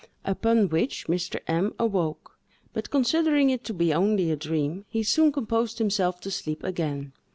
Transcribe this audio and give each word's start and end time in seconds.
Upon 0.25 0.67
which, 0.69 1.05
Mr. 1.05 1.41
M—— 1.45 1.75
awoke; 1.77 2.31
but 2.73 2.89
considering 2.89 3.51
it 3.51 3.63
to 3.65 3.73
be 3.75 3.93
only 3.93 4.31
a 4.31 4.35
dream, 4.35 4.83
he 4.89 5.03
soon 5.03 5.31
composed 5.31 5.77
himself 5.77 6.19
to 6.21 6.31
sleep 6.31 6.63
again. 6.63 7.11